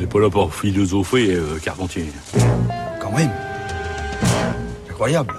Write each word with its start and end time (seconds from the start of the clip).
n'est 0.00 0.06
pas 0.06 0.18
là 0.18 0.30
pour 0.30 0.54
philosopher, 0.54 1.34
euh, 1.34 1.58
Carpentier. 1.62 2.06
Quand 3.00 3.12
même. 3.12 3.30
Incroyable. 4.88 5.34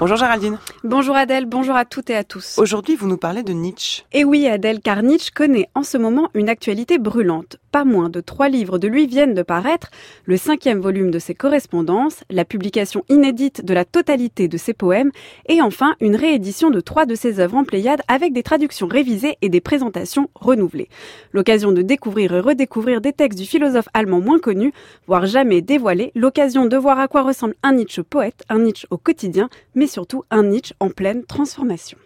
Bonjour 0.00 0.16
Géraldine. 0.16 0.56
Bonjour 0.82 1.14
Adèle, 1.14 1.44
bonjour 1.44 1.76
à 1.76 1.84
toutes 1.84 2.08
et 2.08 2.16
à 2.16 2.24
tous. 2.24 2.56
Aujourd'hui, 2.56 2.96
vous 2.96 3.06
nous 3.06 3.18
parlez 3.18 3.42
de 3.42 3.52
Nietzsche. 3.52 4.04
Et 4.14 4.24
oui 4.24 4.46
Adèle, 4.48 4.80
car 4.80 5.02
Nietzsche 5.02 5.30
connaît 5.30 5.68
en 5.74 5.82
ce 5.82 5.98
moment 5.98 6.30
une 6.32 6.48
actualité 6.48 6.96
brûlante. 6.96 7.58
Pas 7.70 7.84
moins 7.84 8.08
de 8.08 8.22
trois 8.22 8.48
livres 8.48 8.78
de 8.78 8.88
lui 8.88 9.06
viennent 9.06 9.34
de 9.34 9.42
paraître, 9.42 9.90
le 10.24 10.38
cinquième 10.38 10.80
volume 10.80 11.10
de 11.10 11.18
ses 11.18 11.34
correspondances, 11.34 12.24
la 12.30 12.46
publication 12.46 13.04
inédite 13.10 13.62
de 13.62 13.74
la 13.74 13.84
totalité 13.84 14.48
de 14.48 14.56
ses 14.56 14.72
poèmes, 14.72 15.10
et 15.46 15.60
enfin 15.60 15.94
une 16.00 16.16
réédition 16.16 16.70
de 16.70 16.80
trois 16.80 17.04
de 17.04 17.14
ses 17.14 17.38
œuvres 17.38 17.58
en 17.58 17.64
Pléiade 17.64 18.00
avec 18.08 18.32
des 18.32 18.42
traductions 18.42 18.88
révisées 18.88 19.36
et 19.42 19.50
des 19.50 19.60
présentations 19.60 20.30
renouvelées. 20.34 20.88
L'occasion 21.32 21.72
de 21.72 21.82
découvrir 21.82 22.32
et 22.32 22.40
redécouvrir 22.40 23.02
des 23.02 23.12
textes 23.12 23.38
du 23.38 23.44
philosophe 23.44 23.88
allemand 23.92 24.20
moins 24.20 24.38
connu, 24.38 24.72
voire 25.06 25.26
jamais 25.26 25.60
dévoilés, 25.60 26.10
l'occasion 26.14 26.64
de 26.64 26.76
voir 26.78 26.98
à 26.98 27.06
quoi 27.06 27.22
ressemble 27.22 27.54
un 27.62 27.74
Nietzsche 27.74 28.02
poète, 28.02 28.44
un 28.48 28.60
Nietzsche 28.60 28.86
au 28.90 28.96
quotidien, 28.96 29.50
mais 29.74 29.89
surtout 29.90 30.24
un 30.30 30.44
Nietzsche 30.44 30.74
en 30.80 30.88
pleine 30.88 31.24
transformation. 31.24 31.98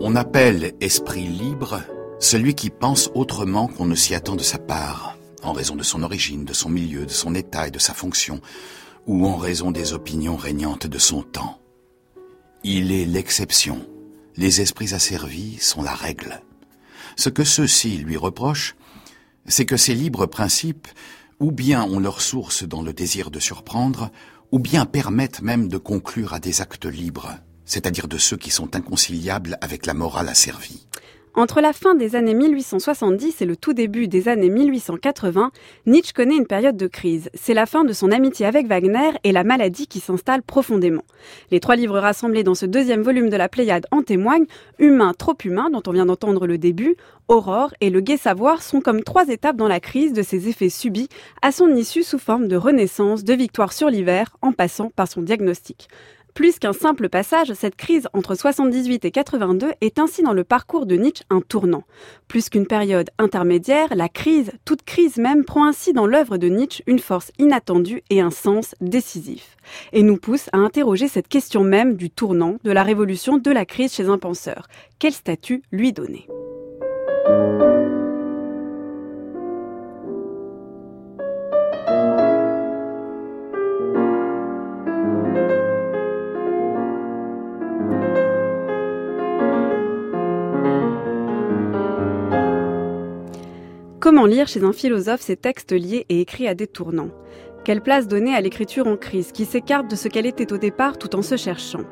On 0.00 0.14
appelle 0.14 0.72
esprit 0.80 1.26
libre 1.26 1.82
celui 2.20 2.54
qui 2.54 2.70
pense 2.70 3.10
autrement 3.14 3.68
qu'on 3.68 3.86
ne 3.86 3.94
s'y 3.94 4.14
attend 4.14 4.36
de 4.36 4.42
sa 4.42 4.58
part, 4.58 5.16
en 5.42 5.52
raison 5.52 5.76
de 5.76 5.82
son 5.82 6.02
origine, 6.02 6.44
de 6.44 6.52
son 6.52 6.68
milieu, 6.68 7.06
de 7.06 7.12
son 7.12 7.34
état 7.34 7.68
et 7.68 7.70
de 7.70 7.78
sa 7.78 7.94
fonction, 7.94 8.40
ou 9.06 9.26
en 9.26 9.36
raison 9.36 9.70
des 9.70 9.92
opinions 9.92 10.36
régnantes 10.36 10.86
de 10.86 10.98
son 10.98 11.22
temps. 11.22 11.60
Il 12.64 12.92
est 12.92 13.04
l'exception. 13.04 13.86
Les 14.36 14.60
esprits 14.60 14.94
asservis 14.94 15.58
sont 15.58 15.82
la 15.82 15.94
règle. 15.94 16.42
Ce 17.16 17.28
que 17.28 17.44
ceux-ci 17.44 17.98
lui 17.98 18.16
reprochent, 18.16 18.76
c'est 19.46 19.66
que 19.66 19.76
ces 19.76 19.94
libres 19.94 20.26
principes, 20.26 20.88
ou 21.40 21.52
bien 21.52 21.84
ont 21.84 22.00
leur 22.00 22.20
source 22.20 22.64
dans 22.64 22.82
le 22.82 22.92
désir 22.92 23.30
de 23.30 23.38
surprendre, 23.38 24.10
ou 24.50 24.58
bien 24.58 24.86
permettent 24.86 25.42
même 25.42 25.68
de 25.68 25.78
conclure 25.78 26.34
à 26.34 26.40
des 26.40 26.60
actes 26.60 26.86
libres, 26.86 27.36
c'est-à-dire 27.64 28.08
de 28.08 28.18
ceux 28.18 28.36
qui 28.36 28.50
sont 28.50 28.74
inconciliables 28.74 29.58
avec 29.60 29.86
la 29.86 29.94
morale 29.94 30.28
asservie. 30.28 30.87
Entre 31.38 31.60
la 31.60 31.72
fin 31.72 31.94
des 31.94 32.16
années 32.16 32.34
1870 32.34 33.42
et 33.42 33.44
le 33.44 33.54
tout 33.54 33.72
début 33.72 34.08
des 34.08 34.26
années 34.26 34.48
1880, 34.48 35.52
Nietzsche 35.86 36.12
connaît 36.12 36.36
une 36.36 36.48
période 36.48 36.76
de 36.76 36.88
crise. 36.88 37.30
C'est 37.32 37.54
la 37.54 37.64
fin 37.64 37.84
de 37.84 37.92
son 37.92 38.10
amitié 38.10 38.44
avec 38.44 38.66
Wagner 38.66 39.12
et 39.22 39.30
la 39.30 39.44
maladie 39.44 39.86
qui 39.86 40.00
s'installe 40.00 40.42
profondément. 40.42 41.04
Les 41.52 41.60
trois 41.60 41.76
livres 41.76 42.00
rassemblés 42.00 42.42
dans 42.42 42.56
ce 42.56 42.66
deuxième 42.66 43.02
volume 43.02 43.30
de 43.30 43.36
la 43.36 43.48
Pléiade 43.48 43.86
en 43.92 44.02
témoignent. 44.02 44.46
Humain, 44.80 45.12
trop 45.16 45.36
humain, 45.44 45.70
dont 45.70 45.82
on 45.86 45.92
vient 45.92 46.06
d'entendre 46.06 46.44
le 46.48 46.58
début, 46.58 46.96
Aurore 47.28 47.72
et 47.80 47.90
le 47.90 48.00
gai 48.00 48.16
savoir 48.16 48.60
sont 48.60 48.80
comme 48.80 49.04
trois 49.04 49.28
étapes 49.28 49.56
dans 49.56 49.68
la 49.68 49.78
crise 49.78 50.12
de 50.12 50.22
ses 50.22 50.48
effets 50.48 50.70
subis, 50.70 51.08
à 51.40 51.52
son 51.52 51.68
issue 51.76 52.02
sous 52.02 52.18
forme 52.18 52.48
de 52.48 52.56
renaissance, 52.56 53.22
de 53.22 53.34
victoire 53.34 53.72
sur 53.72 53.90
l'hiver, 53.90 54.36
en 54.42 54.50
passant 54.50 54.90
par 54.90 55.06
son 55.06 55.22
diagnostic. 55.22 55.88
Plus 56.34 56.58
qu'un 56.58 56.72
simple 56.72 57.08
passage, 57.08 57.52
cette 57.54 57.76
crise 57.76 58.08
entre 58.12 58.34
78 58.34 59.04
et 59.04 59.10
82 59.10 59.72
est 59.80 59.98
ainsi 59.98 60.22
dans 60.22 60.32
le 60.32 60.44
parcours 60.44 60.86
de 60.86 60.94
Nietzsche 60.96 61.24
un 61.30 61.40
tournant. 61.40 61.84
Plus 62.28 62.48
qu'une 62.48 62.66
période 62.66 63.10
intermédiaire, 63.18 63.94
la 63.94 64.08
crise, 64.08 64.52
toute 64.64 64.82
crise 64.82 65.16
même, 65.16 65.44
prend 65.44 65.66
ainsi 65.66 65.92
dans 65.92 66.06
l'œuvre 66.06 66.36
de 66.36 66.48
Nietzsche 66.48 66.84
une 66.86 67.00
force 67.00 67.32
inattendue 67.38 68.02
et 68.10 68.20
un 68.20 68.30
sens 68.30 68.74
décisif. 68.80 69.56
Et 69.92 70.02
nous 70.02 70.16
pousse 70.16 70.48
à 70.52 70.58
interroger 70.58 71.08
cette 71.08 71.28
question 71.28 71.64
même 71.64 71.96
du 71.96 72.10
tournant, 72.10 72.56
de 72.62 72.70
la 72.70 72.82
révolution, 72.82 73.38
de 73.38 73.50
la 73.50 73.64
crise 73.64 73.92
chez 73.92 74.08
un 74.08 74.18
penseur. 74.18 74.68
Quel 74.98 75.12
statut 75.12 75.62
lui 75.72 75.92
donner? 75.92 76.26
Comment 94.08 94.24
lire 94.24 94.48
chez 94.48 94.64
un 94.64 94.72
philosophe 94.72 95.20
ces 95.20 95.36
textes 95.36 95.72
liés 95.72 96.06
et 96.08 96.22
écrits 96.22 96.48
à 96.48 96.54
des 96.54 96.66
tournants? 96.66 97.10
Quelle 97.62 97.82
place 97.82 98.08
donner 98.08 98.34
à 98.34 98.40
l'écriture 98.40 98.86
en 98.86 98.96
crise, 98.96 99.32
qui 99.32 99.44
s'écarte 99.44 99.90
de 99.90 99.96
ce 99.96 100.08
qu'elle 100.08 100.24
était 100.24 100.50
au 100.50 100.56
départ 100.56 100.96
tout 100.96 101.14
en 101.14 101.20
se 101.20 101.36
cherchant? 101.36 101.82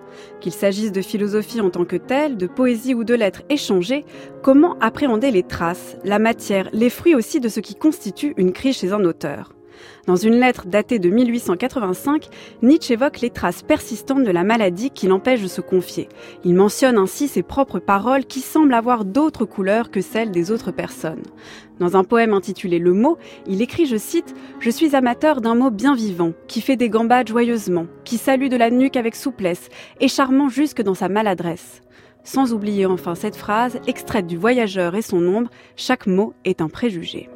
Qu'il 0.41 0.53
s'agisse 0.53 0.93
de 0.93 1.03
philosophie 1.03 1.61
en 1.61 1.69
tant 1.69 1.85
que 1.85 1.97
telle, 1.97 2.39
de 2.39 2.47
poésie 2.47 2.95
ou 2.95 3.05
de 3.05 3.13
lettres 3.13 3.43
échangées, 3.51 4.07
comment 4.43 4.79
appréhender 4.79 5.31
les 5.31 5.43
traces, 5.43 5.99
la 6.05 6.19
matière, 6.19 6.71
les 6.73 6.89
fruits 6.89 7.15
aussi 7.15 7.39
de 7.39 7.51
ce 7.51 7.61
qui 7.61 7.75
constitue 7.75 8.33
une 8.39 8.55
crise 8.55 8.79
chez 8.79 8.95
un 8.95 9.05
auteur? 9.05 9.56
Dans 10.07 10.17
une 10.17 10.39
lettre 10.39 10.67
datée 10.67 10.99
de 10.99 11.11
1885, 11.11 12.29
Nietzsche 12.63 12.95
évoque 12.95 13.21
les 13.21 13.31
traces 13.31 13.63
persistantes 13.63 14.25
de 14.25 14.31
la 14.31 14.45
maladie 14.45 14.91
qui 14.91 15.07
l'empêche 15.07 15.43
de 15.43 15.49
se 15.49 15.61
confier. 15.61 16.09
Il 16.45 16.55
mentionne 16.55 16.99
ainsi 16.99 17.29
ses 17.29 17.43
propres 17.43 17.79
paroles 17.79 18.25
qui 18.25 18.41
semblent 18.41 18.75
avoir 18.75 19.05
d'autres 19.05 19.45
couleurs 19.45 19.91
que 19.91 20.01
celles 20.01 20.31
des 20.31 20.51
autres 20.51 20.71
personnes. 20.71 21.23
Dans 21.79 21.97
un 21.97 22.05
poème 22.05 22.33
intitulé 22.33 22.79
Le 22.79 22.95
mot, 22.95 23.19
il 23.47 23.61
écrit, 23.61 23.87
je 23.87 23.97
cite, 23.97 24.35
Je 24.61 24.71
suis 24.71 24.97
amateur 24.97 25.41
d'un 25.41 25.55
mot 25.55 25.71
bien 25.71 25.95
vivant, 25.95 26.33
qui 26.49 26.61
fait 26.61 26.77
des 26.77 26.89
gambades 26.89 27.29
joyeusement, 27.29 27.87
qui 28.05 28.17
salue 28.17 28.49
de 28.49 28.57
la 28.57 28.71
nuque 28.71 28.97
avec 28.97 29.15
souplesse, 29.15 29.69
et 30.01 30.09
charmant 30.09 30.49
jusque 30.49 30.83
dans 30.83 30.95
sa 30.95 31.09
maladresse. 31.09 31.83
Sans 32.25 32.53
oublier 32.53 32.87
enfin 32.87 33.15
cette 33.15 33.37
phrase, 33.37 33.79
extraite 33.87 34.27
du 34.27 34.37
Voyageur 34.37 34.95
et 34.97 35.03
son 35.03 35.25
ombre, 35.27 35.51
chaque 35.77 36.07
mot 36.07 36.35
est 36.45 36.61
un 36.61 36.69
préjugé. 36.69 37.29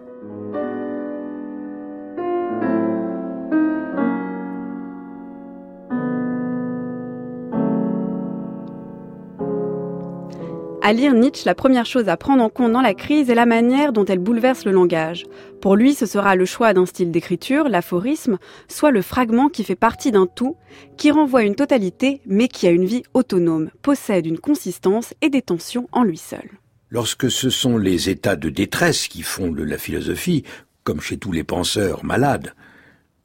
À 10.83 10.95
lire 10.95 11.13
Nietzsche, 11.13 11.43
la 11.45 11.55
première 11.55 11.85
chose 11.85 12.09
à 12.09 12.17
prendre 12.17 12.43
en 12.43 12.49
compte 12.49 12.73
dans 12.73 12.81
la 12.81 12.95
crise 12.95 13.29
est 13.29 13.35
la 13.35 13.45
manière 13.45 13.93
dont 13.93 14.07
elle 14.07 14.19
bouleverse 14.19 14.65
le 14.65 14.73
langage. 14.73 15.27
Pour 15.61 15.77
lui, 15.77 15.93
ce 15.93 16.07
sera 16.07 16.37
le 16.37 16.47
choix 16.47 16.73
d'un 16.73 16.87
style 16.87 17.11
d'écriture, 17.11 17.69
l'aphorisme, 17.69 18.39
soit 18.67 18.91
le 18.91 19.03
fragment 19.03 19.51
qui 19.51 19.63
fait 19.63 19.77
partie 19.77 20.11
d'un 20.11 20.27
tout, 20.27 20.57
qui 20.97 21.11
renvoie 21.11 21.43
une 21.43 21.55
totalité, 21.55 22.23
mais 22.25 22.49
qui 22.49 22.67
a 22.67 22.71
une 22.71 22.87
vie 22.87 23.03
autonome, 23.13 23.71
possède 23.83 24.25
une 24.25 24.39
consistance 24.39 25.13
et 25.21 25.29
des 25.29 25.43
tensions 25.43 25.87
en 25.93 26.03
lui 26.03 26.17
seul. 26.17 26.49
Lorsque 26.89 27.31
ce 27.31 27.51
sont 27.51 27.77
les 27.77 28.09
états 28.09 28.37
de 28.37 28.49
détresse 28.49 29.07
qui 29.07 29.21
fondent 29.21 29.61
la 29.61 29.79
philosophie, 29.79 30.45
comme 30.83 31.03
chez 31.03 31.19
tous 31.19 31.31
les 31.31 31.45
penseurs 31.45 32.05
malades, 32.07 32.55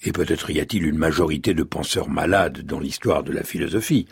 et 0.04 0.12
peut-être 0.12 0.52
y 0.52 0.60
a-t-il 0.60 0.86
une 0.86 0.98
majorité 0.98 1.54
de 1.54 1.64
penseurs 1.64 2.10
malades 2.10 2.64
dans 2.64 2.82
l'histoire 2.82 3.24
de 3.24 3.32
la 3.32 3.44
philosophie, 3.44 4.08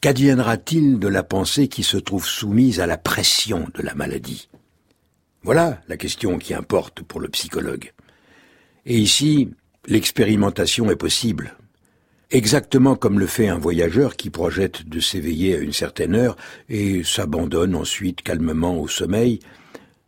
Qu'adviendra-t-il 0.00 0.98
de 0.98 1.08
la 1.08 1.22
pensée 1.22 1.68
qui 1.68 1.82
se 1.82 1.96
trouve 1.96 2.26
soumise 2.26 2.80
à 2.80 2.86
la 2.86 2.98
pression 2.98 3.66
de 3.74 3.82
la 3.82 3.94
maladie? 3.94 4.48
Voilà 5.42 5.80
la 5.88 5.96
question 5.96 6.38
qui 6.38 6.52
importe 6.52 7.02
pour 7.02 7.18
le 7.18 7.28
psychologue. 7.28 7.92
Et 8.84 8.98
ici, 8.98 9.50
l'expérimentation 9.86 10.90
est 10.90 10.96
possible. 10.96 11.56
Exactement 12.30 12.94
comme 12.94 13.18
le 13.18 13.26
fait 13.26 13.48
un 13.48 13.58
voyageur 13.58 14.16
qui 14.16 14.30
projette 14.30 14.86
de 14.86 15.00
s'éveiller 15.00 15.56
à 15.56 15.60
une 15.60 15.72
certaine 15.72 16.14
heure 16.14 16.36
et 16.68 17.02
s'abandonne 17.02 17.74
ensuite 17.74 18.22
calmement 18.22 18.78
au 18.78 18.88
sommeil. 18.88 19.40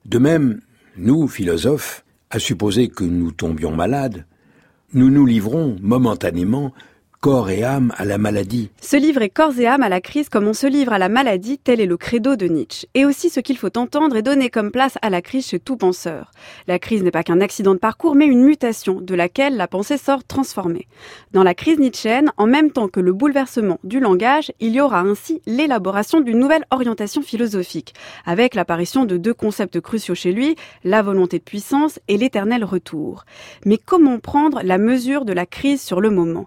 De 0.05 0.19
même, 0.19 0.61
nous, 0.97 1.29
philosophes, 1.29 2.05
à 2.31 2.39
supposer 2.39 2.89
que 2.89 3.05
nous 3.05 3.33
tombions 3.33 3.75
malades, 3.75 4.27
nous 4.93 5.11
nous 5.11 5.25
livrons 5.25 5.77
momentanément 5.81 6.75
corps 7.21 7.51
et 7.51 7.65
âme 7.65 7.93
à 7.97 8.05
la 8.05 8.17
maladie. 8.17 8.71
Se 8.81 8.97
livrer 8.97 9.29
corps 9.29 9.59
et 9.59 9.67
âme 9.67 9.83
à 9.83 9.89
la 9.89 10.01
crise 10.01 10.29
comme 10.29 10.47
on 10.47 10.53
se 10.53 10.69
livre 10.69 10.93
à 10.93 10.99
la 10.99 11.09
maladie, 11.09 11.59
tel 11.59 11.81
est 11.81 11.87
le 11.87 11.97
credo 11.97 12.37
de 12.37 12.47
Nietzsche. 12.47 12.87
Et 12.95 13.05
aussi 13.05 13.29
ce 13.29 13.41
qu'il 13.41 13.59
faut 13.59 13.77
entendre 13.77 14.15
et 14.15 14.23
donner 14.23 14.51
comme 14.51 14.71
place 14.71 14.99
à 15.03 15.11
la 15.11 15.21
crise 15.21 15.49
chez 15.49 15.59
tout 15.59 15.77
penseur. 15.77 16.31
La 16.69 16.79
crise 16.79 17.03
n'est 17.03 17.11
pas 17.11 17.25
qu'un 17.25 17.41
accident 17.41 17.75
de 17.75 17.81
parcours, 17.81 18.15
mais 18.15 18.27
une 18.27 18.45
mutation 18.45 19.01
de 19.01 19.15
laquelle 19.17 19.57
la 19.57 19.67
pensée 19.67 19.99
sort 19.99 20.23
transformée. 20.23 20.87
Dans 21.33 21.43
la 21.43 21.55
crise 21.55 21.81
nietzschéenne, 21.81 22.31
en 22.37 22.47
même 22.47 22.71
temps 22.71 22.87
que 22.87 23.01
le 23.01 23.13
bouleversement 23.13 23.81
du 23.83 23.99
langage, 23.99 24.53
il 24.61 24.73
y 24.73 24.81
aura 24.81 25.01
ainsi 25.01 25.43
l'élaboration 25.45 26.21
d'une 26.21 26.39
nouvelle 26.39 26.67
orientation 26.71 27.23
philosophique, 27.23 27.95
avec 28.27 28.55
l'apparition 28.55 29.07
de 29.07 29.17
deux 29.17 29.35
concepts 29.35 29.81
cruciaux 29.81 30.15
chez 30.15 30.31
lui, 30.31 30.55
la 30.85 31.03
volonté 31.03 31.39
de 31.39 31.45
puissance 31.45 31.99
et 32.07 32.17
l'éternel 32.17 32.65
retour. 32.65 33.25
Mais 33.65 33.79
comment 33.85 34.21
prendre 34.21 34.61
la 34.63 34.79
mesure 34.79 35.25
de 35.25 35.33
la 35.33 35.47
crise 35.47 35.83
sur 35.83 36.01
le 36.01 36.11
moment? 36.11 36.47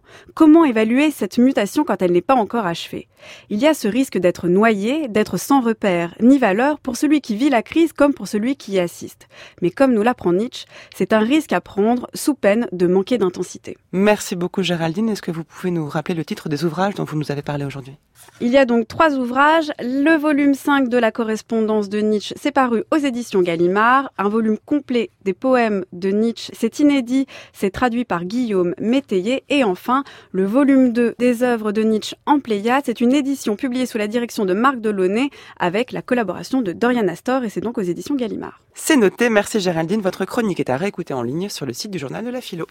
Évaluer 0.66 1.12
cette 1.12 1.38
mutation 1.38 1.84
quand 1.84 2.02
elle 2.02 2.12
n'est 2.12 2.22
pas 2.22 2.36
encore 2.36 2.66
achevée 2.66 3.08
Il 3.50 3.60
y 3.60 3.68
a 3.68 3.74
ce 3.74 3.88
risque 3.88 4.18
d'être 4.18 4.48
noyé, 4.48 5.08
d'être 5.08 5.38
sans 5.38 5.62
repère 5.62 6.16
ni 6.20 6.38
valeur 6.38 6.80
pour 6.80 6.98
celui 6.98 7.22
qui 7.22 7.36
vit 7.36 7.50
la 7.50 7.64
crise 7.64 7.94
comme 7.94 8.14
pour 8.14 8.28
celui 8.28 8.56
qui 8.56 8.74
y 8.74 8.80
assiste. 8.80 9.28
Mais 9.62 9.72
comme 9.72 9.94
nous 9.94 10.04
l'apprend 10.04 10.34
Nietzsche, 10.34 10.66
c'est 10.96 11.14
un 11.14 11.20
risque 11.20 11.54
à 11.54 11.62
prendre 11.62 12.10
sous 12.14 12.34
peine 12.34 12.68
de 12.72 12.88
manquer 12.88 13.18
d'intensité. 13.18 13.78
Merci 13.92 14.36
beaucoup 14.36 14.64
Géraldine. 14.64 15.10
Est-ce 15.10 15.22
que 15.22 15.32
vous 15.32 15.44
pouvez 15.44 15.72
nous 15.72 15.88
rappeler 15.88 16.16
le 16.16 16.26
titre 16.26 16.50
des 16.50 16.66
ouvrages 16.66 16.96
dont 16.96 17.04
vous 17.04 17.18
nous 17.18 17.32
avez 17.32 17.42
parlé 17.42 17.66
aujourd'hui? 17.66 17.98
Il 18.40 18.50
y 18.50 18.58
a 18.58 18.66
donc 18.66 18.88
trois 18.88 19.14
ouvrages. 19.16 19.72
Le 19.80 20.18
volume 20.18 20.54
5 20.54 20.90
de 20.90 20.98
la 20.98 21.12
correspondance 21.12 21.90
de 21.90 22.00
Nietzsche, 22.00 22.34
c'est 22.38 22.52
paru 22.52 22.84
aux 22.92 22.98
éditions 22.98 23.42
Gallimard. 23.42 24.12
Un 24.18 24.30
volume 24.30 24.58
complet 24.66 25.10
des 25.24 25.34
poèmes 25.34 25.86
de 25.94 26.10
Nietzsche, 26.10 26.52
c'est 26.56 26.80
inédit, 26.80 27.28
c'est 27.54 27.72
traduit 27.72 28.06
par 28.06 28.26
Guillaume 28.26 28.74
Métayer. 28.80 29.44
Et 29.50 29.64
enfin, 29.64 30.04
le 30.32 30.46
volume 30.52 30.92
2 30.92 31.16
des 31.18 31.44
œuvres 31.44 31.72
de 31.72 31.82
Nietzsche 31.82 32.18
en 32.26 32.42
Pléiade, 32.42 32.84
c'est 32.86 33.00
une 33.00 33.14
édition 33.14 33.56
publiée 33.56 33.86
sous 33.86 33.98
la 33.98 34.08
direction 34.08 34.44
de 34.44 34.54
Marc 34.54 34.82
Delaunay 34.82 35.30
avec 35.58 35.94
la 35.94 36.02
collaboration 36.02 36.62
de 36.62 36.74
Dorian 36.74 37.08
Astor 37.08 37.46
et 37.46 37.50
c'est 37.50 37.62
donc 37.62 37.78
aux 37.78 37.82
éditions 37.82 38.16
Gallimard. 38.16 38.60
C'est 38.74 38.98
noté, 38.98 39.30
merci 39.30 39.62
Géraldine. 39.62 40.02
Votre 40.02 40.26
chronique 40.26 40.60
est 40.60 40.70
à 40.70 40.76
réécouter 40.76 41.14
en 41.14 41.24
ligne 41.24 41.48
sur 41.48 41.66
le 41.66 41.72
site 41.72 41.92
du 41.92 42.00
journal 42.00 42.26
de 42.26 42.30
la 42.30 42.42
philo. 42.42 42.68